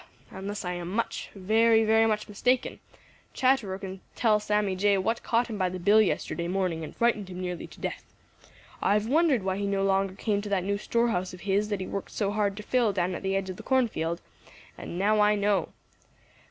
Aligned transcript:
Unless 0.31 0.65
I 0.65 0.73
am 0.73 0.87
much, 0.89 1.29
very, 1.35 1.83
very 1.83 2.07
much 2.07 2.27
mistaken, 2.27 2.79
Chatterer 3.35 3.77
can 3.77 4.01
tell 4.15 4.39
Sammy 4.39 4.75
Jay 4.75 4.97
what 4.97 5.21
caught 5.21 5.45
him 5.45 5.59
by 5.59 5.69
the 5.69 5.77
bill 5.77 6.01
yesterday 6.01 6.47
morning 6.47 6.83
and 6.83 6.95
frightened 6.95 7.29
him 7.29 7.39
nearly 7.39 7.67
to 7.67 7.79
death. 7.79 8.03
I've 8.81 9.05
wondered 9.05 9.43
why 9.43 9.57
he 9.57 9.67
no 9.67 9.83
longer 9.83 10.15
came 10.15 10.41
to 10.41 10.49
that 10.49 10.63
new 10.63 10.79
store 10.79 11.09
house 11.09 11.35
of 11.35 11.41
his 11.41 11.69
that 11.69 11.81
he 11.81 11.85
worked 11.85 12.09
so 12.09 12.31
hard 12.31 12.57
to 12.57 12.63
fill 12.63 12.91
down 12.91 13.13
at 13.13 13.21
the 13.21 13.35
edge 13.35 13.51
of 13.51 13.57
the 13.57 13.61
cornfield, 13.61 14.21
and 14.75 14.97
now 14.97 15.19
I 15.21 15.35
know. 15.35 15.69